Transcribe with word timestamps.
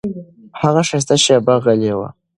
هغه 0.61 0.81
ښایسته 0.87 1.15
شېبه 1.23 1.55
غلی 1.63 1.91
و. 1.97 1.99